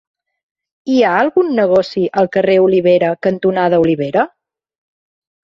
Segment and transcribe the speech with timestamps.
[0.93, 4.27] Hi ha algun negoci al carrer Olivera cantonada Olivera?